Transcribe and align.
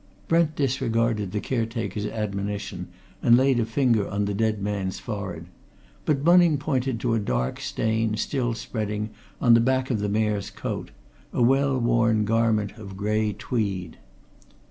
Brent 0.27 0.55
disregarded 0.55 1.31
the 1.31 1.39
caretaker's 1.39 2.07
admonition 2.07 2.87
and 3.21 3.37
laid 3.37 3.59
a 3.59 3.65
finger 3.65 4.09
on 4.09 4.25
the 4.25 4.33
dead 4.33 4.59
man's 4.59 4.97
forehead. 4.97 5.45
But 6.05 6.23
Bunning 6.23 6.57
pointed 6.57 6.99
to 7.01 7.13
a 7.13 7.19
dark 7.19 7.59
stain, 7.59 8.17
still 8.17 8.55
spreading, 8.55 9.11
on 9.39 9.53
the 9.53 9.59
back 9.59 9.91
of 9.91 9.99
the 9.99 10.09
Mayor's 10.09 10.49
coat 10.49 10.89
a 11.31 11.43
well 11.43 11.77
worn 11.77 12.25
garment 12.25 12.79
of 12.79 12.97
grey 12.97 13.33
tweed. 13.33 13.99